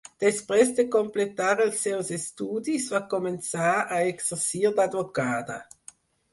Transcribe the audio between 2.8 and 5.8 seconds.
va començar a exercir d'advocada.